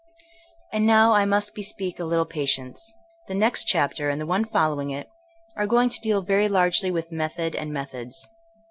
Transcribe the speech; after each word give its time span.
And 0.73 0.87
now 0.87 1.13
I 1.13 1.25
must 1.25 1.53
bespeak 1.53 1.99
a 1.99 2.05
little 2.05 2.25
patience. 2.25 2.91
The 3.27 3.35
next 3.35 3.65
chapter, 3.65 4.09
and 4.09 4.19
the 4.19 4.25
one 4.25 4.45
following 4.45 4.89
it, 4.89 5.07
are 5.55 5.67
going 5.67 5.89
to 5.89 6.01
deal 6.01 6.23
very 6.23 6.49
largely 6.49 6.89
with 6.89 7.11
method 7.11 7.53
and 7.55 7.71
methods. 7.71 8.27